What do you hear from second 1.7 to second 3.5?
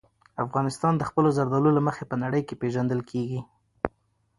له مخې په نړۍ کې پېژندل کېږي.